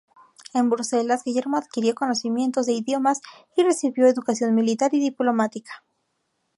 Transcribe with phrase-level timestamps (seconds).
[0.55, 3.21] En Bruselas, Guillermo adquirió conocimientos de idiomas
[3.55, 5.83] y recibió educación militar y diplomática.